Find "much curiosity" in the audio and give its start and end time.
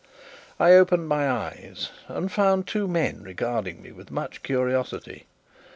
4.09-5.27